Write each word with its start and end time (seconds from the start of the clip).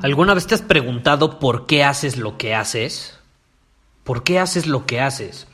¿Alguna 0.00 0.32
vez 0.32 0.46
te 0.46 0.54
has 0.54 0.62
preguntado 0.62 1.40
por 1.40 1.66
qué 1.66 1.82
haces 1.82 2.18
lo 2.18 2.38
que 2.38 2.54
haces? 2.54 3.18
¿Por 4.04 4.22
qué 4.22 4.38
haces 4.38 4.68
lo 4.68 4.86
que 4.86 5.00
haces? 5.00 5.48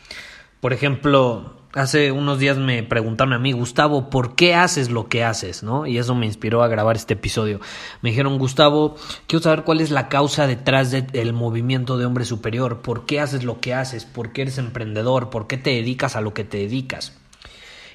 Por 0.61 0.75
ejemplo, 0.75 1.57
hace 1.73 2.13
unos 2.13 2.39
días 2.39 2.59
me 2.59 2.83
preguntaron 2.83 3.33
a 3.33 3.39
mí, 3.39 3.53
Gustavo, 3.53 4.11
¿por 4.11 4.35
qué 4.35 4.55
haces 4.55 4.91
lo 4.91 5.09
que 5.09 5.25
haces? 5.25 5.63
¿No? 5.63 5.87
Y 5.87 5.97
eso 5.97 6.15
me 6.15 6.27
inspiró 6.27 6.63
a 6.63 6.69
grabar 6.69 6.95
este 6.95 7.15
episodio. 7.15 7.59
Me 8.03 8.11
dijeron, 8.11 8.37
Gustavo, 8.39 8.97
quiero 9.27 9.43
saber 9.43 9.65
cuál 9.65 9.81
es 9.81 9.91
la 9.91 10.11
causa 10.11 10.47
detrás 10.47 10.91
del 10.91 11.33
movimiento 11.33 11.97
de 11.97 12.05
hombre 12.05 12.27
superior. 12.27 12.83
¿Por 12.83 13.07
qué 13.07 13.21
haces 13.21 13.45
lo 13.45 13.61
que 13.61 13.73
haces? 13.73 14.05
¿Por 14.05 14.33
qué 14.33 14.43
eres 14.43 14.59
emprendedor? 14.59 15.31
¿Por 15.31 15.47
qué 15.47 15.57
te 15.57 15.71
dedicas 15.71 16.17
a 16.17 16.21
lo 16.21 16.35
que 16.35 16.45
te 16.45 16.59
dedicas? 16.59 17.17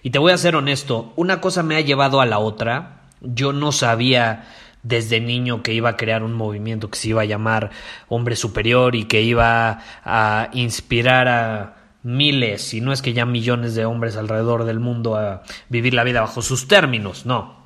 Y 0.01 0.09
te 0.09 0.17
voy 0.17 0.31
a 0.31 0.37
ser 0.37 0.55
honesto, 0.55 1.13
una 1.15 1.41
cosa 1.41 1.61
me 1.61 1.75
ha 1.75 1.81
llevado 1.81 2.21
a 2.21 2.25
la 2.25 2.39
otra. 2.39 3.03
Yo 3.21 3.53
no 3.53 3.71
sabía 3.71 4.47
desde 4.83 5.19
niño 5.19 5.63
que 5.63 5.73
iba 5.73 5.89
a 5.89 5.97
crear 5.97 6.23
un 6.23 6.33
movimiento 6.33 6.89
que 6.89 6.97
se 6.97 7.09
iba 7.09 7.21
a 7.21 7.25
llamar 7.25 7.71
Hombre 8.07 8.35
Superior 8.35 8.95
y 8.95 9.05
que 9.05 9.21
iba 9.21 9.81
a 10.03 10.49
inspirar 10.53 11.27
a 11.27 11.75
miles, 12.03 12.61
si 12.61 12.81
no 12.81 12.93
es 12.93 13.01
que 13.01 13.13
ya 13.13 13.25
millones 13.25 13.75
de 13.75 13.85
hombres 13.85 14.15
alrededor 14.15 14.63
del 14.63 14.79
mundo 14.79 15.15
a 15.15 15.43
vivir 15.67 15.93
la 15.93 16.03
vida 16.03 16.21
bajo 16.21 16.41
sus 16.41 16.67
términos, 16.67 17.25
no. 17.25 17.59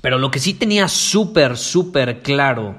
Pero 0.00 0.18
lo 0.18 0.30
que 0.30 0.40
sí 0.40 0.54
tenía 0.54 0.88
súper, 0.88 1.56
súper 1.56 2.22
claro 2.22 2.76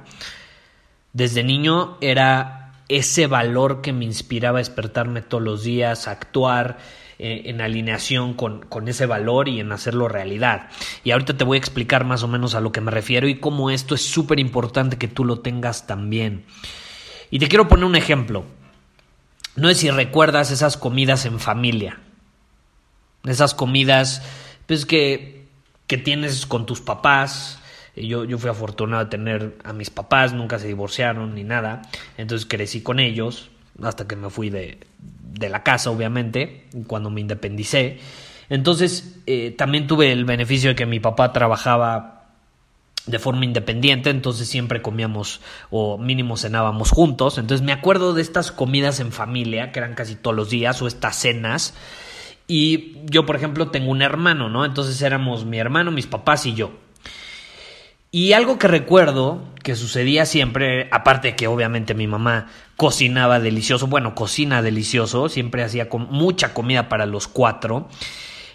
desde 1.13 1.43
niño 1.43 1.97
era 2.01 2.73
ese 2.89 3.27
valor 3.27 3.81
que 3.81 3.93
me 3.93 4.05
inspiraba 4.05 4.57
a 4.57 4.61
despertarme 4.61 5.21
todos 5.21 5.43
los 5.43 5.63
días, 5.63 6.07
a 6.07 6.11
actuar, 6.11 6.77
eh, 7.23 7.51
en 7.51 7.61
alineación 7.61 8.33
con, 8.33 8.61
con, 8.65 8.87
ese 8.87 9.05
valor 9.05 9.47
y 9.47 9.59
en 9.59 9.71
hacerlo 9.71 10.07
realidad. 10.07 10.69
Y 11.03 11.11
ahorita 11.11 11.37
te 11.37 11.43
voy 11.43 11.57
a 11.57 11.59
explicar 11.59 12.03
más 12.03 12.23
o 12.23 12.27
menos 12.27 12.55
a 12.55 12.61
lo 12.61 12.71
que 12.71 12.81
me 12.81 12.89
refiero 12.89 13.27
y 13.27 13.39
cómo 13.39 13.69
esto 13.69 13.93
es 13.93 14.01
súper 14.01 14.39
importante 14.39 14.97
que 14.97 15.07
tú 15.07 15.23
lo 15.23 15.39
tengas 15.39 15.85
también. 15.85 16.45
Y 17.29 17.37
te 17.37 17.47
quiero 17.47 17.67
poner 17.67 17.85
un 17.85 17.95
ejemplo. 17.95 18.43
No 19.55 19.67
sé 19.67 19.75
si 19.75 19.91
recuerdas 19.91 20.49
esas 20.49 20.77
comidas 20.77 21.27
en 21.27 21.39
familia. 21.39 21.99
Esas 23.23 23.53
comidas 23.53 24.23
pues, 24.65 24.87
que, 24.87 25.45
que 25.85 25.99
tienes 25.99 26.47
con 26.47 26.65
tus 26.65 26.81
papás, 26.81 27.59
yo, 27.95 28.25
yo, 28.25 28.39
fui 28.39 28.49
afortunado 28.49 29.03
de 29.03 29.11
tener 29.11 29.57
a 29.63 29.73
mis 29.73 29.91
papás, 29.91 30.33
nunca 30.33 30.57
se 30.57 30.65
divorciaron 30.65 31.35
ni 31.35 31.43
nada, 31.43 31.83
entonces 32.17 32.47
crecí 32.49 32.81
con 32.81 32.99
ellos 32.99 33.51
hasta 33.83 34.07
que 34.07 34.15
me 34.15 34.31
fui 34.31 34.49
de, 34.49 34.79
de 35.33 35.49
la 35.49 35.63
casa, 35.63 35.91
obviamente, 35.91 36.67
cuando 36.87 37.09
me 37.09 37.21
independicé. 37.21 37.99
Entonces, 38.49 39.19
eh, 39.27 39.51
también 39.57 39.87
tuve 39.87 40.11
el 40.11 40.25
beneficio 40.25 40.71
de 40.71 40.75
que 40.75 40.85
mi 40.85 40.99
papá 40.99 41.31
trabajaba 41.33 42.21
de 43.05 43.17
forma 43.17 43.45
independiente, 43.45 44.09
entonces 44.09 44.47
siempre 44.47 44.81
comíamos 44.81 45.41
o 45.69 45.97
mínimo 45.97 46.37
cenábamos 46.37 46.91
juntos. 46.91 47.37
Entonces 47.37 47.65
me 47.65 47.71
acuerdo 47.71 48.13
de 48.13 48.21
estas 48.21 48.51
comidas 48.51 48.99
en 48.99 49.11
familia, 49.11 49.71
que 49.71 49.79
eran 49.79 49.95
casi 49.95 50.15
todos 50.15 50.35
los 50.35 50.49
días, 50.49 50.81
o 50.81 50.87
estas 50.87 51.15
cenas. 51.15 51.73
Y 52.47 52.97
yo, 53.05 53.25
por 53.25 53.35
ejemplo, 53.35 53.69
tengo 53.69 53.89
un 53.89 54.01
hermano, 54.01 54.49
¿no? 54.49 54.65
Entonces 54.65 55.01
éramos 55.01 55.45
mi 55.45 55.57
hermano, 55.57 55.91
mis 55.91 56.07
papás 56.07 56.45
y 56.45 56.53
yo. 56.53 56.71
Y 58.11 58.33
algo 58.33 58.59
que 58.59 58.67
recuerdo 58.67 59.41
que 59.63 59.75
sucedía 59.75 60.25
siempre, 60.25 60.89
aparte 60.91 61.29
de 61.29 61.35
que 61.37 61.47
obviamente 61.47 61.93
mi 61.93 62.07
mamá 62.07 62.47
cocinaba 62.75 63.39
delicioso, 63.39 63.87
bueno, 63.87 64.15
cocina 64.15 64.61
delicioso, 64.61 65.29
siempre 65.29 65.63
hacía 65.63 65.87
mucha 65.91 66.53
comida 66.53 66.89
para 66.89 67.05
los 67.05 67.29
cuatro. 67.29 67.87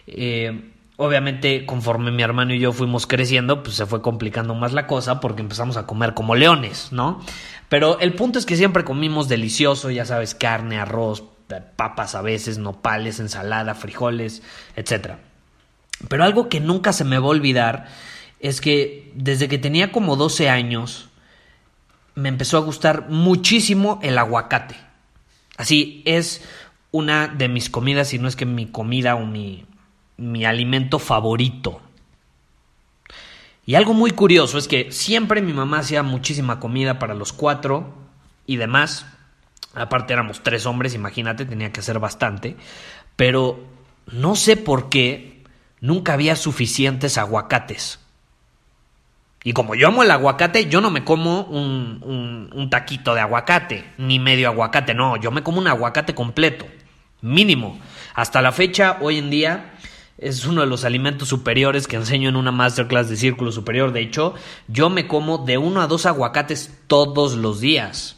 Eh, 0.06 0.72
obviamente, 0.96 1.64
conforme 1.64 2.10
mi 2.10 2.22
hermano 2.22 2.52
y 2.52 2.58
yo 2.58 2.72
fuimos 2.72 3.06
creciendo, 3.06 3.62
pues 3.62 3.76
se 3.76 3.86
fue 3.86 4.02
complicando 4.02 4.54
más 4.54 4.74
la 4.74 4.86
cosa 4.86 5.20
porque 5.20 5.40
empezamos 5.40 5.78
a 5.78 5.86
comer 5.86 6.12
como 6.12 6.34
leones, 6.34 6.92
¿no? 6.92 7.22
Pero 7.70 7.98
el 8.00 8.12
punto 8.12 8.38
es 8.38 8.44
que 8.44 8.56
siempre 8.56 8.84
comimos 8.84 9.26
delicioso, 9.26 9.90
ya 9.90 10.04
sabes, 10.04 10.34
carne, 10.34 10.78
arroz, 10.78 11.24
papas 11.76 12.14
a 12.14 12.20
veces, 12.20 12.58
nopales, 12.58 13.20
ensalada, 13.20 13.74
frijoles, 13.74 14.42
etc. 14.76 15.14
Pero 16.08 16.24
algo 16.24 16.50
que 16.50 16.60
nunca 16.60 16.92
se 16.92 17.04
me 17.04 17.18
va 17.18 17.26
a 17.26 17.30
olvidar 17.30 17.86
es 18.40 18.60
que 18.60 19.12
desde 19.14 19.48
que 19.48 19.58
tenía 19.58 19.92
como 19.92 20.16
12 20.16 20.48
años 20.48 21.08
me 22.14 22.28
empezó 22.28 22.56
a 22.56 22.60
gustar 22.60 23.08
muchísimo 23.08 24.00
el 24.02 24.18
aguacate. 24.18 24.76
Así 25.56 26.02
es 26.04 26.42
una 26.90 27.28
de 27.28 27.48
mis 27.48 27.70
comidas, 27.70 28.08
si 28.08 28.18
no 28.18 28.28
es 28.28 28.36
que 28.36 28.46
mi 28.46 28.66
comida 28.66 29.14
o 29.16 29.26
mi, 29.26 29.66
mi 30.16 30.44
alimento 30.44 30.98
favorito. 30.98 31.80
Y 33.66 33.74
algo 33.74 33.94
muy 33.94 34.12
curioso 34.12 34.58
es 34.58 34.68
que 34.68 34.92
siempre 34.92 35.42
mi 35.42 35.52
mamá 35.52 35.80
hacía 35.80 36.02
muchísima 36.02 36.60
comida 36.60 36.98
para 36.98 37.14
los 37.14 37.32
cuatro 37.32 37.92
y 38.46 38.56
demás. 38.56 39.06
Aparte 39.74 40.12
éramos 40.12 40.42
tres 40.42 40.66
hombres, 40.66 40.94
imagínate, 40.94 41.44
tenía 41.44 41.72
que 41.72 41.80
hacer 41.80 41.98
bastante. 41.98 42.56
Pero 43.16 43.58
no 44.10 44.36
sé 44.36 44.56
por 44.56 44.88
qué 44.88 45.42
nunca 45.80 46.14
había 46.14 46.36
suficientes 46.36 47.18
aguacates. 47.18 47.98
Y 49.46 49.52
como 49.52 49.76
yo 49.76 49.86
amo 49.86 50.02
el 50.02 50.10
aguacate, 50.10 50.66
yo 50.66 50.80
no 50.80 50.90
me 50.90 51.04
como 51.04 51.42
un, 51.42 52.50
un, 52.52 52.68
taquito 52.68 53.14
de 53.14 53.20
aguacate, 53.20 53.84
ni 53.96 54.18
medio 54.18 54.48
aguacate, 54.48 54.92
no, 54.92 55.16
yo 55.18 55.30
me 55.30 55.44
como 55.44 55.60
un 55.60 55.68
aguacate 55.68 56.16
completo, 56.16 56.66
mínimo. 57.20 57.78
Hasta 58.14 58.42
la 58.42 58.50
fecha, 58.50 58.98
hoy 59.00 59.18
en 59.18 59.30
día, 59.30 59.74
es 60.18 60.46
uno 60.46 60.62
de 60.62 60.66
los 60.66 60.84
alimentos 60.84 61.28
superiores 61.28 61.86
que 61.86 61.94
enseño 61.94 62.28
en 62.28 62.34
una 62.34 62.50
masterclass 62.50 63.08
de 63.08 63.14
círculo 63.14 63.52
superior. 63.52 63.92
De 63.92 64.00
hecho, 64.00 64.34
yo 64.66 64.90
me 64.90 65.06
como 65.06 65.38
de 65.38 65.58
uno 65.58 65.80
a 65.80 65.86
dos 65.86 66.06
aguacates 66.06 66.80
todos 66.88 67.36
los 67.36 67.60
días. 67.60 68.16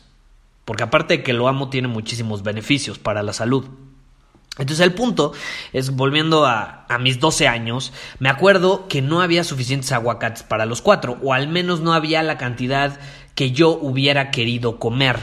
Porque 0.64 0.84
aparte 0.84 1.18
de 1.18 1.22
que 1.22 1.34
lo 1.34 1.46
amo, 1.46 1.68
tiene 1.68 1.88
muchísimos 1.88 2.42
beneficios 2.42 2.98
para 2.98 3.22
la 3.22 3.34
salud. 3.34 3.66
Entonces 4.58 4.84
el 4.84 4.92
punto 4.92 5.32
es, 5.72 5.90
volviendo 5.90 6.46
a, 6.46 6.86
mis 7.00 7.20
12 7.20 7.46
años, 7.46 7.92
me 8.18 8.28
acuerdo 8.28 8.88
que 8.88 9.02
no 9.02 9.20
había 9.20 9.44
suficientes 9.44 9.92
aguacates 9.92 10.42
para 10.42 10.66
los 10.66 10.82
cuatro, 10.82 11.18
o 11.22 11.32
al 11.32 11.48
menos 11.48 11.80
no 11.80 11.92
había 11.92 12.22
la 12.22 12.38
cantidad 12.38 12.98
que 13.34 13.52
yo 13.52 13.70
hubiera 13.70 14.30
querido 14.30 14.78
comer. 14.78 15.18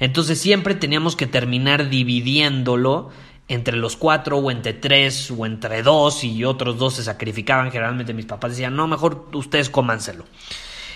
Entonces 0.00 0.40
siempre 0.40 0.74
teníamos 0.74 1.16
que 1.16 1.26
terminar 1.26 1.90
dividiéndolo 1.90 3.10
entre 3.48 3.76
los 3.76 3.96
cuatro, 3.96 4.38
o 4.38 4.50
entre 4.50 4.72
tres, 4.72 5.30
o 5.30 5.44
entre 5.44 5.82
dos, 5.82 6.24
y 6.24 6.44
otros 6.44 6.78
dos 6.78 6.94
se 6.94 7.04
sacrificaban. 7.04 7.70
Generalmente 7.70 8.14
mis 8.14 8.24
papás 8.24 8.52
decían, 8.52 8.74
no, 8.74 8.86
mejor 8.88 9.28
ustedes 9.34 9.68
cómanselo. 9.68 10.24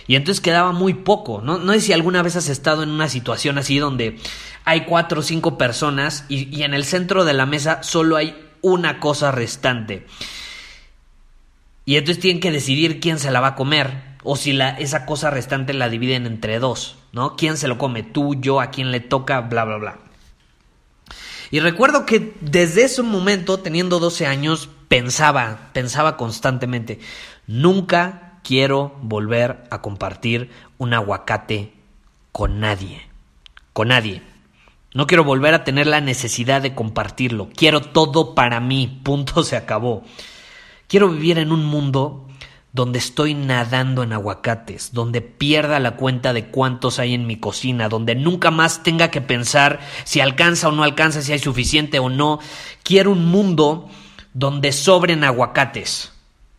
Y 0.09 0.17
entonces 0.17 0.41
quedaba 0.41 0.73
muy 0.73 0.95
poco. 0.95 1.43
No, 1.43 1.59
no 1.59 1.73
sé 1.75 1.83
si 1.83 1.93
alguna 1.93 2.23
vez 2.23 2.35
has 2.35 2.49
estado 2.49 2.83
en 2.83 2.89
una 2.89 3.09
situación 3.09 3.59
así 3.59 3.79
donde 3.79 4.19
hay 4.65 4.87
cuatro 4.87 5.21
o 5.21 5.23
cinco 5.23 5.59
personas 5.59 6.25
y, 6.29 6.63
en 6.63 6.75
el 6.75 6.85
centro 6.85 7.25
de 7.25 7.35
la 7.35 7.47
mesa 7.47 7.83
solo 7.83 8.17
hay 8.17 8.35
una 8.63 9.01
cosa 9.01 9.31
restante. 9.31 10.07
Y 11.85 11.97
entonces 11.97 12.21
tienen 12.21 12.41
que 12.41 12.51
decidir 12.51 13.01
quién 13.01 13.19
se 13.19 13.31
la 13.31 13.41
va 13.41 13.49
a 13.49 13.55
comer 13.55 14.03
o 14.25 14.37
si 14.37 14.53
la, 14.53 14.71
esa 14.71 15.05
cosa 15.05 15.31
restante 15.31 15.75
la 15.75 15.91
dividen 15.91 16.27
entre 16.27 16.59
dos, 16.59 16.97
¿no? 17.13 17.37
¿Quién 17.37 17.59
se 17.59 17.69
lo 17.69 17.77
come? 17.77 18.03
Tú, 18.03 18.35
yo, 18.35 18.61
a 18.61 18.71
quién 18.71 18.91
le 18.91 19.01
toca, 19.01 19.41
bla, 19.43 19.65
bla, 19.65 19.77
bla. 19.77 19.99
Y 21.51 21.61
recuerdo 21.61 22.05
que 22.05 22.35
desde 22.41 22.85
ese 22.85 23.03
momento, 23.03 23.61
teniendo 23.61 24.01
12 24.01 24.27
años, 24.27 24.69
pensaba, 24.89 25.71
pensaba 25.73 26.17
constantemente, 26.17 26.99
nunca 27.47 28.28
quiero 28.43 28.97
volver 29.03 29.65
a 29.71 29.83
compartir 29.83 30.51
un 30.79 30.95
aguacate 30.95 31.73
con 32.33 32.61
nadie, 32.61 33.07
con 33.73 33.89
nadie. 33.89 34.23
No 34.95 35.07
quiero 35.07 35.25
volver 35.25 35.55
a 35.55 35.65
tener 35.65 35.87
la 35.87 36.01
necesidad 36.01 36.63
de 36.63 36.75
compartirlo. 36.75 37.49
Quiero 37.55 37.81
todo 37.81 38.35
para 38.35 38.61
mí. 38.61 39.01
Punto 39.03 39.43
se 39.45 39.57
acabó. 39.57 40.03
Quiero 40.87 41.11
vivir 41.11 41.39
en 41.39 41.53
un 41.53 41.65
mundo 41.65 42.27
donde 42.73 42.99
estoy 42.99 43.35
nadando 43.35 44.03
en 44.03 44.13
aguacates, 44.13 44.93
donde 44.93 45.21
pierda 45.21 45.81
la 45.81 45.97
cuenta 45.97 46.33
de 46.33 46.47
cuántos 46.47 46.99
hay 46.99 47.15
en 47.15 47.27
mi 47.27 47.37
cocina, 47.37 47.89
donde 47.89 48.15
nunca 48.15 48.51
más 48.51 48.83
tenga 48.83 49.11
que 49.11 49.21
pensar 49.21 49.81
si 50.05 50.21
alcanza 50.21 50.69
o 50.69 50.73
no 50.73 50.85
alcanza, 50.85 51.23
si 51.23 51.33
hay 51.33 51.39
suficiente 51.39 51.99
o 51.99 52.09
no. 52.09 52.39
Quiero 52.83 53.11
un 53.11 53.27
mundo 53.27 53.89
donde 54.33 54.73
sobren 54.73 55.25
aguacates. 55.25 56.13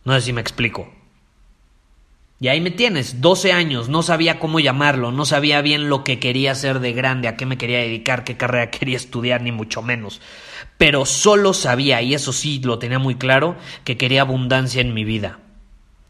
No 0.04 0.14
sé 0.14 0.20
si 0.20 0.32
me 0.32 0.40
explico. 0.40 0.99
Y 2.42 2.48
ahí 2.48 2.62
me 2.62 2.70
tienes, 2.70 3.20
12 3.20 3.52
años, 3.52 3.90
no 3.90 4.02
sabía 4.02 4.38
cómo 4.38 4.60
llamarlo, 4.60 5.12
no 5.12 5.26
sabía 5.26 5.60
bien 5.60 5.90
lo 5.90 6.04
que 6.04 6.18
quería 6.18 6.52
hacer 6.52 6.80
de 6.80 6.94
grande, 6.94 7.28
a 7.28 7.36
qué 7.36 7.44
me 7.44 7.58
quería 7.58 7.80
dedicar, 7.80 8.24
qué 8.24 8.38
carrera 8.38 8.70
quería 8.70 8.96
estudiar, 8.96 9.42
ni 9.42 9.52
mucho 9.52 9.82
menos. 9.82 10.22
Pero 10.78 11.04
solo 11.04 11.52
sabía, 11.52 12.00
y 12.00 12.14
eso 12.14 12.32
sí 12.32 12.58
lo 12.64 12.78
tenía 12.78 12.98
muy 12.98 13.16
claro, 13.16 13.56
que 13.84 13.98
quería 13.98 14.22
abundancia 14.22 14.80
en 14.80 14.94
mi 14.94 15.04
vida. 15.04 15.38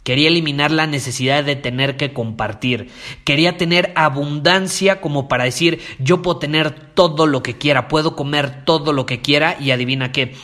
Quería 0.04 0.28
eliminar 0.28 0.70
la 0.70 0.86
necesidad 0.86 1.42
de 1.42 1.56
tener 1.56 1.96
que 1.96 2.12
compartir. 2.12 2.90
Quería 3.24 3.56
tener 3.56 3.92
abundancia 3.96 5.00
como 5.00 5.26
para 5.26 5.44
decir, 5.44 5.80
yo 5.98 6.22
puedo 6.22 6.38
tener 6.38 6.70
todo 6.94 7.26
lo 7.26 7.42
que 7.42 7.58
quiera, 7.58 7.88
puedo 7.88 8.14
comer 8.14 8.64
todo 8.64 8.92
lo 8.92 9.04
que 9.04 9.20
quiera 9.20 9.56
y 9.58 9.72
adivina 9.72 10.12
qué, 10.12 10.36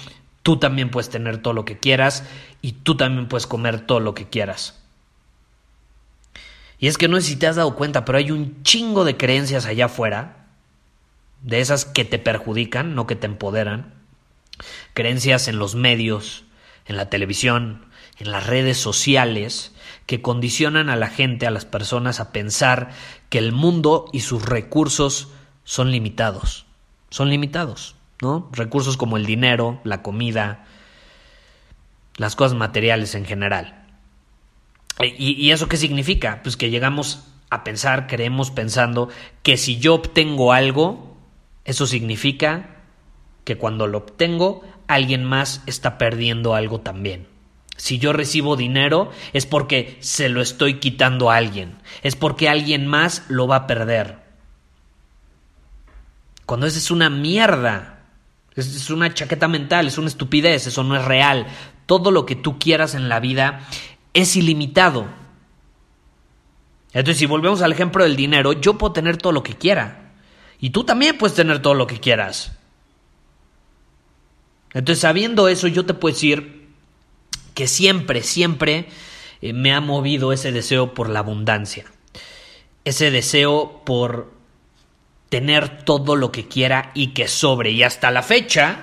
tú 0.43 0.59
también 0.59 0.91
puedes 0.91 1.11
tener 1.11 1.39
todo 1.39 1.55
lo 1.55 1.65
que 1.65 1.79
quieras 1.79 2.29
y 2.61 2.73
tú 2.73 2.97
también 2.97 3.29
puedes 3.29 3.47
comer 3.47 3.81
todo 3.87 4.01
lo 4.01 4.15
que 4.15 4.29
quieras. 4.29 4.86
Y 6.79 6.89
es 6.89 6.99
que 6.99 7.09
no 7.09 7.17
sé 7.17 7.23
si 7.23 7.37
te 7.37 7.47
has 7.47 7.57
dado 7.57 7.75
cuenta, 7.75 8.05
pero 8.05 8.19
hay 8.19 8.31
un 8.31 8.63
chingo 8.63 9.05
de 9.05 9.17
creencias 9.17 9.67
allá 9.67 9.87
afuera, 9.87 10.47
de 11.43 11.61
esas 11.61 11.85
que 11.85 12.05
te 12.05 12.19
perjudican, 12.19 12.95
no 12.95 13.07
que 13.07 13.17
te 13.17 13.27
empoderan. 13.27 13.95
Creencias 14.95 15.49
en 15.49 15.59
los 15.59 15.75
medios, 15.75 16.45
en 16.87 16.97
la 16.97 17.09
televisión, 17.09 17.87
en 18.19 18.31
las 18.31 18.47
redes 18.47 18.79
sociales, 18.79 19.73
que 20.07 20.23
condicionan 20.23 20.89
a 20.89 20.97
la 20.97 21.09
gente, 21.09 21.47
a 21.47 21.51
las 21.51 21.65
personas, 21.65 22.21
a 22.21 22.33
pensar 22.33 22.91
que 23.29 23.39
el 23.39 23.53
mundo 23.53 24.07
y 24.13 24.21
sus 24.21 24.45
recursos 24.45 25.29
son 25.65 25.91
limitados. 25.91 26.67
Son 27.11 27.31
limitados, 27.31 27.97
¿no? 28.21 28.49
Recursos 28.53 28.97
como 28.97 29.17
el 29.17 29.27
dinero, 29.27 29.81
la 29.85 30.03
comida, 30.03 30.65
las 32.17 32.37
cosas 32.37 32.57
materiales 32.57 33.15
en 33.15 33.25
general. 33.25 33.86
¿Y, 35.01 35.51
eso 35.51 35.69
qué 35.69 35.77
significa? 35.77 36.41
Pues 36.43 36.57
que 36.57 36.71
llegamos 36.71 37.25
a 37.51 37.65
pensar, 37.65 38.07
creemos 38.07 38.51
pensando 38.51 39.09
que 39.43 39.57
si 39.57 39.79
yo 39.79 39.95
obtengo 39.95 40.53
algo, 40.53 41.17
eso 41.65 41.87
significa 41.87 42.77
que 43.45 43.59
cuando 43.59 43.87
lo 43.87 43.99
obtengo, 43.99 44.65
alguien 44.89 45.25
más 45.25 45.63
está 45.67 45.99
perdiendo 45.99 46.55
algo 46.55 46.81
también. 46.81 47.29
Si 47.77 47.99
yo 47.99 48.15
recibo 48.15 48.57
dinero 48.57 49.11
es 49.35 49.45
porque 49.45 49.99
se 50.01 50.31
lo 50.31 50.41
estoy 50.41 50.81
quitando 50.81 51.31
a 51.31 51.37
alguien, 51.37 51.77
es 52.03 52.17
porque 52.17 52.49
alguien 52.49 52.87
más 52.87 53.25
lo 53.29 53.47
va 53.47 53.57
a 53.57 53.67
perder. 53.67 54.19
Cuando 56.47 56.67
eso 56.67 56.79
es 56.79 56.91
una 56.91 57.11
mierda, 57.11 57.99
es 58.55 58.89
una 58.89 59.13
chaqueta 59.13 59.47
mental, 59.47 59.89
es 59.89 59.99
una 59.99 60.09
estupidez, 60.09 60.67
eso 60.67 60.85
no 60.85 60.97
es 60.97 61.05
real. 61.05 61.47
Todo 61.85 62.11
lo 62.11 62.25
que 62.25 62.35
tú 62.35 62.59
quieras 62.59 62.95
en 62.95 63.09
la 63.11 63.21
vida 63.21 63.69
es 64.17 64.35
ilimitado. 64.35 65.07
Entonces, 66.95 67.19
si 67.19 67.27
volvemos 67.27 67.61
al 67.61 67.73
ejemplo 67.73 68.03
del 68.03 68.17
dinero, 68.17 68.55
yo 68.55 68.79
puedo 68.79 68.95
tener 68.95 69.19
todo 69.19 69.31
lo 69.31 69.43
que 69.43 69.55
quiera. 69.55 70.15
Y 70.59 70.71
tú 70.71 70.85
también 70.85 71.19
puedes 71.19 71.37
tener 71.37 71.61
todo 71.61 71.75
lo 71.75 71.87
que 71.87 72.01
quieras. 72.01 72.53
Entonces, 74.73 75.03
sabiendo 75.03 75.49
eso, 75.49 75.69
yo 75.69 75.85
te 75.85 75.93
puedo 75.93 76.15
decir 76.15 76.71
que 77.53 77.69
siempre, 77.69 78.23
siempre 78.23 78.89
eh, 79.43 79.53
me 79.53 79.75
ha 79.75 79.83
movido 79.83 80.33
ese 80.33 80.51
deseo 80.51 80.95
por 80.95 81.11
la 81.11 81.19
abundancia. 81.19 81.85
Ese 82.87 83.11
deseo 83.11 83.83
por 83.85 84.33
tener 85.29 85.85
todo 85.85 86.17
lo 86.17 86.33
que 86.33 86.49
quiera 86.49 86.91
y 86.95 87.09
que 87.09 87.29
sobre. 87.29 87.73
Y 87.73 87.83
hasta 87.83 88.11
la 88.11 88.23
fecha, 88.23 88.79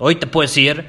hoy 0.00 0.16
te 0.16 0.26
puedo 0.26 0.48
decir 0.48 0.86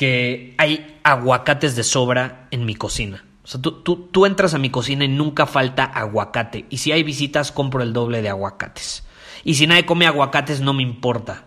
que 0.00 0.54
hay 0.56 0.98
aguacates 1.02 1.76
de 1.76 1.82
sobra 1.82 2.48
en 2.50 2.64
mi 2.64 2.74
cocina. 2.74 3.22
O 3.44 3.46
sea, 3.46 3.60
tú, 3.60 3.82
tú, 3.82 4.24
entras 4.24 4.54
a 4.54 4.58
mi 4.58 4.70
cocina 4.70 5.04
y 5.04 5.08
nunca 5.08 5.44
falta 5.44 5.84
aguacate. 5.84 6.64
Y 6.70 6.78
si 6.78 6.90
hay 6.90 7.02
visitas, 7.02 7.52
compro 7.52 7.82
el 7.82 7.92
doble 7.92 8.22
de 8.22 8.30
aguacates. 8.30 9.06
Y 9.44 9.56
si 9.56 9.66
nadie 9.66 9.84
come 9.84 10.06
aguacates, 10.06 10.62
no 10.62 10.72
me 10.72 10.82
importa. 10.82 11.44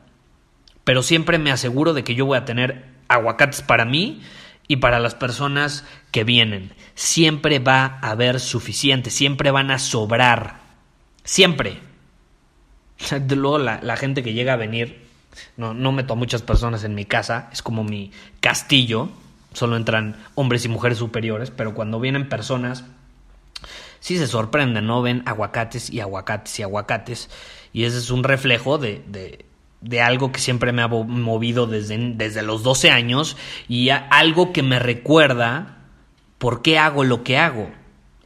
Pero 0.83 1.01
siempre 1.01 1.39
me 1.39 1.51
aseguro 1.51 1.95
de 1.95 2.03
que 2.03 2.13
yo 2.13 2.27
voy 2.27 2.37
a 2.37 2.45
tener 2.45 2.91
aguacates 3.07 3.63
para 3.63 3.85
mí 3.85 4.21
y 4.67 4.75
para 4.75 4.99
las 4.99 5.15
personas 5.15 5.83
que 6.11 6.23
vienen. 6.23 6.75
Siempre 6.93 7.57
va 7.57 7.97
a 8.03 8.11
haber 8.11 8.39
suficiente, 8.39 9.09
siempre 9.09 9.49
van 9.49 9.71
a 9.71 9.79
sobrar. 9.79 10.59
Siempre. 11.23 11.79
Luego 13.29 13.57
la, 13.57 13.79
la 13.81 13.97
gente 13.97 14.21
que 14.21 14.33
llega 14.33 14.53
a 14.53 14.57
venir 14.57 15.02
no, 15.57 15.73
no 15.73 15.91
meto 15.91 16.13
a 16.13 16.15
muchas 16.15 16.41
personas 16.41 16.83
en 16.83 16.95
mi 16.95 17.05
casa, 17.05 17.49
es 17.51 17.61
como 17.61 17.83
mi 17.83 18.11
castillo, 18.39 19.09
solo 19.53 19.77
entran 19.77 20.17
hombres 20.35 20.65
y 20.65 20.69
mujeres 20.69 20.97
superiores, 20.97 21.51
pero 21.51 21.73
cuando 21.73 21.99
vienen 21.99 22.29
personas, 22.29 22.85
sí 23.99 24.17
se 24.17 24.27
sorprenden, 24.27 24.85
¿no? 24.85 25.01
Ven 25.01 25.23
aguacates 25.25 25.89
y 25.89 25.99
aguacates 25.99 26.59
y 26.59 26.63
aguacates, 26.63 27.29
y 27.71 27.85
ese 27.85 27.97
es 27.97 28.09
un 28.09 28.23
reflejo 28.23 28.77
de, 28.77 29.03
de, 29.07 29.45
de 29.81 30.01
algo 30.01 30.31
que 30.31 30.39
siempre 30.39 30.71
me 30.71 30.81
ha 30.81 30.87
movido 30.87 31.67
desde, 31.67 31.97
desde 32.15 32.41
los 32.41 32.63
12 32.63 32.89
años 32.89 33.37
y 33.67 33.89
algo 33.89 34.53
que 34.53 34.63
me 34.63 34.79
recuerda 34.79 35.77
por 36.37 36.61
qué 36.61 36.79
hago 36.79 37.03
lo 37.03 37.23
que 37.23 37.37
hago, 37.37 37.69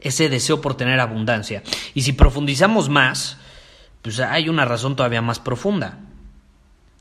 ese 0.00 0.28
deseo 0.28 0.60
por 0.60 0.76
tener 0.76 1.00
abundancia. 1.00 1.62
Y 1.94 2.02
si 2.02 2.12
profundizamos 2.12 2.88
más, 2.88 3.38
pues 4.02 4.20
hay 4.20 4.48
una 4.48 4.64
razón 4.64 4.96
todavía 4.96 5.22
más 5.22 5.40
profunda. 5.40 5.98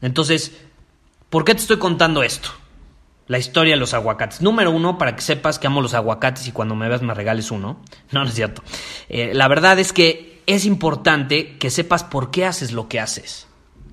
Entonces, 0.02 0.58
¿por 1.30 1.46
qué 1.46 1.56
te 1.56 1.62
estoy 1.62 1.78
contando 1.78 2.24
esto? 2.24 2.50
La 3.28 3.38
historia 3.38 3.74
de 3.74 3.80
los 3.80 3.94
aguacates. 3.94 4.42
Número 4.42 4.72
uno, 4.72 4.98
para 4.98 5.16
que 5.16 5.22
sepas 5.22 5.60
que 5.60 5.68
amo 5.68 5.82
los 5.82 5.94
aguacates 5.94 6.48
y 6.48 6.52
cuando 6.52 6.76
me 6.76 6.88
veas 6.88 7.02
me 7.02 7.14
regales 7.14 7.52
uno. 7.52 7.82
No, 8.12 8.24
no 8.24 8.30
es 8.30 8.36
cierto. 8.36 8.64
Eh, 9.10 9.32
la 9.34 9.48
verdad 9.48 9.80
es 9.80 9.92
que 9.92 10.42
es 10.46 10.66
importante 10.66 11.58
que 11.58 11.70
sepas 11.70 12.04
por 12.06 12.32
qué 12.32 12.46
haces 12.46 12.72
lo 12.72 12.88
que 12.88 13.00
haces. 13.00 13.48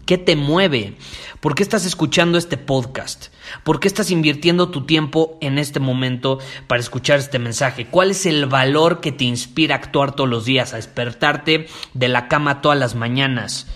¿Qué 0.06 0.18
te 0.18 0.37
mueve? 0.37 0.96
¿Por 1.40 1.54
qué 1.54 1.62
estás 1.62 1.87
escuchando 1.87 2.37
este 2.37 2.58
podcast? 2.58 3.28
¿Por 3.64 3.80
qué 3.80 3.88
estás 3.88 4.11
invirtiendo 4.11 4.68
tu 4.68 4.84
tiempo 4.84 5.38
en 5.40 5.58
este 5.58 5.80
momento 5.80 6.38
para 6.66 6.80
escuchar 6.80 7.18
este 7.18 7.38
mensaje? 7.38 7.87
¿Cuál 7.87 8.11
es 8.11 8.26
el 8.26 8.44
valor 8.46 9.00
que 9.00 9.12
te 9.12 9.25
inspira 9.25 9.75
a 9.75 9.78
actuar 9.78 10.14
todos 10.14 10.28
los 10.28 10.44
días, 10.44 10.75
a 10.75 10.76
despertarte 10.76 11.68
de 11.94 12.08
la 12.08 12.28
cama 12.28 12.61
todas 12.61 12.78
las 12.78 12.94
mañanas? 12.94 13.66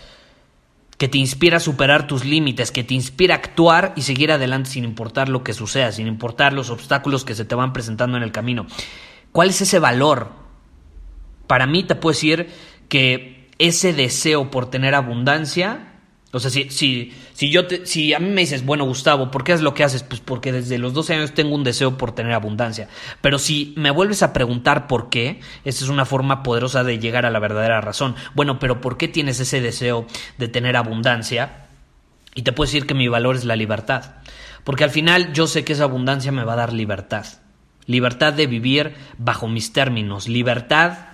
Que 0.99 1.09
te 1.09 1.19
inspira 1.19 1.59
a 1.59 1.61
superar 1.61 2.09
tus 2.09 2.25
límites, 2.25 2.73
que 2.73 2.85
te 2.85 2.95
inspira 2.95 3.37
a 3.37 3.38
actuar 3.38 3.93
y 3.97 4.02
seguir 4.02 4.33
adelante 4.33 4.71
sin 4.71 4.85
importar 4.85 5.28
lo 5.28 5.45
que 5.45 5.55
suceda, 5.55 5.93
sin 5.93 6.09
importar 6.09 6.52
los 6.52 6.71
obstáculos 6.71 7.25
que 7.25 7.37
se 7.37 7.45
te 7.45 7.55
van 7.55 7.73
presentando 7.73 8.17
en 8.17 8.25
el 8.25 8.33
camino. 8.33 8.67
¿Cuál 9.31 9.50
es 9.50 9.61
ese 9.61 9.78
valor? 9.78 10.33
Para 11.47 11.67
mí 11.67 11.85
te 11.85 11.95
puedo 11.95 12.14
decir 12.14 12.50
que 12.88 13.49
ese 13.59 13.93
deseo 13.93 14.50
por 14.50 14.71
tener 14.71 14.97
abundancia 14.97 15.88
o 16.38 16.40
sea, 16.40 16.50
si, 16.50 16.71
si, 16.71 17.12
si, 17.33 17.50
yo 17.50 17.66
te, 17.66 17.85
si 17.85 18.14
a 18.14 18.18
mí 18.18 18.30
me 18.30 18.42
dices, 18.42 18.64
bueno, 18.64 18.85
Gustavo, 18.85 19.30
¿por 19.30 19.45
qué 19.45 19.52
es 19.52 19.61
lo 19.61 19.75
que 19.75 19.85
haces? 19.85 20.02
Pues 20.02 20.21
porque 20.21 20.52
desde 20.52 20.78
los 20.78 20.95
12 20.95 21.14
años 21.14 21.35
tengo 21.35 21.54
un 21.54 21.64
deseo 21.64 21.99
por 21.99 22.12
tener 22.12 22.33
abundancia. 22.33 22.88
Pero 23.21 23.38
si 23.38 23.75
me 23.76 23.90
vuelves 23.90 24.23
a 24.23 24.33
preguntar 24.33 24.87
por 24.87 25.11
qué, 25.11 25.40
esa 25.64 25.85
es 25.85 25.90
una 25.90 26.04
forma 26.04 26.42
poderosa 26.42 26.85
de 26.85 26.99
llegar 26.99 27.26
a 27.26 27.30
la 27.30 27.38
verdadera 27.40 27.80
razón. 27.80 28.14
Bueno, 28.35 28.59
pero 28.59 28.80
¿por 28.80 28.97
qué 28.97 29.09
tienes 29.09 29.40
ese 29.40 29.61
deseo 29.61 30.07
de 30.38 30.49
tener 30.49 30.76
abundancia? 30.76 31.66
Y 32.35 32.42
te 32.42 32.52
puedo 32.52 32.68
decir 32.68 32.87
que 32.87 32.95
mi 32.95 33.09
valor 33.09 33.37
es 33.37 33.45
la 33.45 33.57
libertad. 33.57 34.14
Porque 34.62 34.85
al 34.85 34.90
final 34.90 35.33
yo 35.33 35.47
sé 35.47 35.64
que 35.64 35.73
esa 35.73 35.85
abundancia 35.85 36.30
me 36.30 36.45
va 36.45 36.52
a 36.52 36.57
dar 36.57 36.73
libertad. 36.73 37.26
Libertad 37.87 38.33
de 38.33 38.47
vivir 38.47 38.95
bajo 39.18 39.49
mis 39.49 39.73
términos. 39.73 40.28
Libertad 40.28 41.09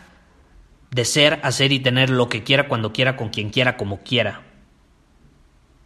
de 0.95 1.05
ser, 1.05 1.41
hacer 1.43 1.73
y 1.73 1.81
tener 1.81 2.09
lo 2.09 2.29
que 2.29 2.45
quiera, 2.45 2.69
cuando 2.69 2.93
quiera, 2.93 3.17
con 3.17 3.31
quien 3.31 3.51
quiera, 3.51 3.77
como 3.77 4.03
quiera. 4.05 4.43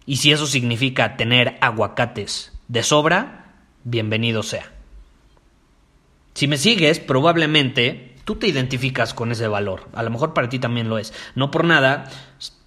Y 0.09 0.17
si 0.17 0.33
eso 0.33 0.47
significa 0.47 1.19
tener 1.19 1.59
aguacates 1.61 2.59
de 2.67 2.83
sobra, 2.83 3.57
bienvenido 3.85 4.43
sea. 4.43 4.73
Si 6.33 6.49
me 6.49 6.57
sigues, 6.57 6.99
probablemente 6.99 8.17
tú 8.25 8.37
te 8.37 8.47
identificas 8.49 9.12
con 9.12 9.33
ese 9.33 9.49
valor. 9.49 9.87
A 9.93 10.03
lo 10.03 10.09
mejor 10.09 10.33
para 10.33 10.49
ti 10.49 10.59
también 10.59 10.88
lo 10.88 10.97
es. 10.97 11.12
No 11.35 11.50
por 11.50 11.67
nada, 11.67 12.09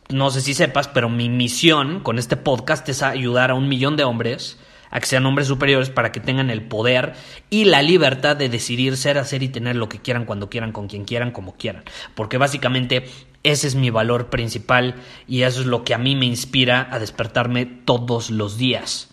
no 0.10 0.30
sé 0.30 0.42
si 0.42 0.54
sepas, 0.54 0.88
pero 0.88 1.10
mi 1.10 1.30
misión 1.30 2.02
con 2.02 2.20
este 2.20 2.38
podcast 2.38 2.88
es 2.90 3.02
ayudar 3.02 3.50
a 3.50 3.56
un 3.56 3.68
millón 3.68 3.98
de 3.98 4.04
hombres 4.04 4.60
a 4.92 5.00
que 5.00 5.08
sean 5.08 5.26
hombres 5.26 5.48
superiores 5.48 5.90
para 5.90 6.12
que 6.12 6.20
tengan 6.20 6.52
el 6.52 6.62
poder 6.62 7.14
y 7.50 7.66
la 7.66 7.82
libertad 7.82 8.36
de 8.36 8.50
decidir 8.50 8.98
ser, 8.98 9.18
hacer 9.18 9.42
y 9.42 9.50
tener 9.50 9.78
lo 9.78 9.90
que 9.90 10.00
quieran, 10.00 10.26
cuando 10.26 10.52
quieran, 10.52 10.72
con 10.72 10.88
quien 10.88 11.06
quieran, 11.06 11.32
como 11.32 11.56
quieran. 11.56 11.86
Porque 12.14 12.38
básicamente 12.38 13.06
Ese 13.44 13.68
es 13.68 13.76
mi 13.76 13.90
valor 13.90 14.30
principal 14.30 14.96
y 15.28 15.42
eso 15.42 15.62
es 15.62 15.66
lo 15.66 15.84
que 15.84 15.94
a 15.94 15.98
mí 15.98 16.16
me 16.16 16.26
inspira 16.26 16.88
a 16.92 17.00
despertarme 17.00 17.66
todos 17.66 18.30
los 18.30 18.58
días. 18.58 19.10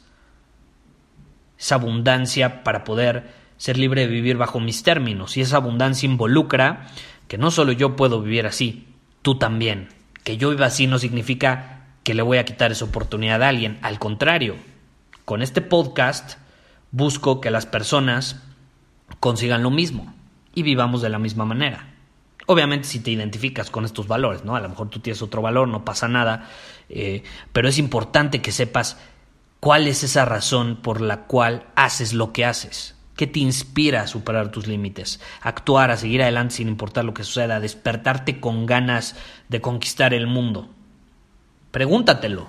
Esa 1.59 1.77
abundancia 1.77 2.63
para 2.63 2.85
poder 2.85 3.33
ser 3.57 3.79
libre 3.79 4.03
de 4.03 4.13
vivir 4.13 4.37
bajo 4.37 4.61
mis 4.61 4.83
términos 4.83 5.37
y 5.37 5.41
esa 5.41 5.57
abundancia 5.57 6.07
involucra 6.07 6.89
que 7.27 7.39
no 7.39 7.51
solo 7.51 7.73
yo 7.73 7.97
puedo 7.97 8.23
vivir 8.23 8.47
así, 8.47 8.87
tú 9.23 9.37
también. 9.37 9.89
Que 10.25 10.37
yo 10.37 10.51
viva 10.51 10.67
así 10.67 10.87
no 10.87 10.99
significa 10.99 11.87
que 12.05 12.15
le 12.15 12.23
voy 12.23 12.39
a 12.39 12.45
quitar 12.45 12.71
esa 12.71 12.85
oportunidad 12.85 13.43
a 13.43 13.49
alguien, 13.49 13.79
al 13.83 13.99
contrario, 13.99 14.57
con 15.25 15.43
este 15.43 15.61
podcast 15.61 16.39
busco 16.91 17.41
que 17.41 17.51
las 17.51 17.67
personas 17.67 18.43
consigan 19.21 19.63
lo 19.63 19.71
mismo 19.71 20.15
y 20.55 20.63
vivamos 20.63 21.03
de 21.03 21.09
la 21.09 21.19
misma 21.19 21.45
manera. 21.45 21.98
Obviamente 22.51 22.89
si 22.89 23.01
te 23.01 23.11
identificas 23.11 23.71
con 23.71 23.85
estos 23.85 24.09
valores, 24.09 24.43
¿no? 24.43 24.57
A 24.57 24.61
lo 24.61 24.71
mejor 24.71 24.89
tú 24.89 25.01
tienes 25.01 25.21
otro 25.21 25.43
valor, 25.43 25.69
no 25.69 25.85
pasa 25.85 26.09
nada, 26.09 26.49
eh, 26.89 27.23
pero 27.53 27.69
es 27.69 27.77
importante 27.77 28.41
que 28.41 28.53
sepas 28.53 28.97
cuál 29.61 29.87
es 29.87 30.03
esa 30.03 30.25
razón 30.25 30.77
por 30.77 31.03
la 31.03 31.27
cual 31.27 31.67
haces 31.77 32.15
lo 32.15 32.33
que 32.33 32.47
haces. 32.47 32.95
¿Qué 33.17 33.27
te 33.27 33.41
inspira 33.41 34.01
a 34.01 34.07
superar 34.07 34.51
tus 34.51 34.67
límites? 34.67 35.21
Actuar, 35.43 35.91
a 35.91 35.99
seguir 35.99 36.23
adelante 36.23 36.55
sin 36.55 36.69
importar 36.69 37.05
lo 37.05 37.13
que 37.13 37.23
suceda, 37.23 37.57
a 37.57 37.61
despertarte 37.61 38.41
con 38.41 38.65
ganas 38.65 39.15
de 39.51 39.61
conquistar 39.61 40.15
el 40.15 40.27
mundo. 40.27 40.71
Pregúntatelo. 41.71 42.49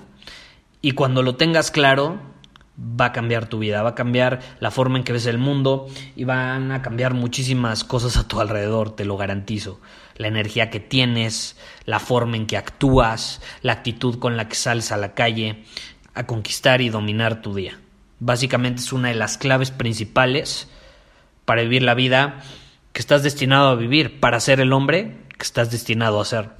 Y 0.80 0.92
cuando 0.92 1.22
lo 1.22 1.36
tengas 1.36 1.70
claro, 1.70 2.20
va 2.80 3.06
a 3.06 3.12
cambiar 3.12 3.46
tu 3.46 3.58
vida, 3.58 3.82
va 3.82 3.90
a 3.90 3.94
cambiar 3.94 4.40
la 4.58 4.70
forma 4.70 4.98
en 4.98 5.04
que 5.04 5.12
ves 5.12 5.26
el 5.26 5.38
mundo 5.38 5.86
y 6.16 6.24
van 6.24 6.72
a 6.72 6.82
cambiar 6.82 7.14
muchísimas 7.14 7.84
cosas 7.84 8.16
a 8.16 8.26
tu 8.26 8.40
alrededor, 8.40 8.96
te 8.96 9.04
lo 9.04 9.16
garantizo. 9.16 9.80
La 10.16 10.28
energía 10.28 10.70
que 10.70 10.80
tienes, 10.80 11.56
la 11.84 11.98
forma 11.98 12.36
en 12.36 12.46
que 12.46 12.56
actúas, 12.56 13.42
la 13.62 13.72
actitud 13.72 14.18
con 14.18 14.36
la 14.36 14.48
que 14.48 14.54
sales 14.54 14.92
a 14.92 14.96
la 14.96 15.14
calle 15.14 15.64
a 16.14 16.26
conquistar 16.26 16.80
y 16.80 16.88
dominar 16.88 17.42
tu 17.42 17.54
día. 17.54 17.78
Básicamente 18.18 18.80
es 18.80 18.92
una 18.92 19.08
de 19.08 19.14
las 19.14 19.38
claves 19.38 19.70
principales 19.70 20.68
para 21.44 21.62
vivir 21.62 21.82
la 21.82 21.94
vida 21.94 22.40
que 22.92 23.00
estás 23.00 23.22
destinado 23.22 23.68
a 23.68 23.74
vivir, 23.74 24.20
para 24.20 24.40
ser 24.40 24.60
el 24.60 24.72
hombre 24.72 25.18
que 25.30 25.42
estás 25.42 25.70
destinado 25.70 26.20
a 26.20 26.24
ser. 26.24 26.59